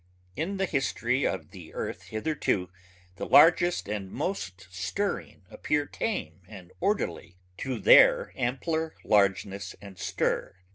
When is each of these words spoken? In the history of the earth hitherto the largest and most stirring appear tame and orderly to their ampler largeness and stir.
In 0.35 0.57
the 0.57 0.65
history 0.65 1.27
of 1.27 1.51
the 1.51 1.75
earth 1.75 2.05
hitherto 2.05 2.71
the 3.17 3.27
largest 3.27 3.87
and 3.87 4.09
most 4.11 4.67
stirring 4.71 5.43
appear 5.51 5.85
tame 5.85 6.41
and 6.47 6.71
orderly 6.79 7.37
to 7.57 7.77
their 7.77 8.33
ampler 8.35 8.95
largeness 9.03 9.75
and 9.79 9.99
stir. 9.99 10.55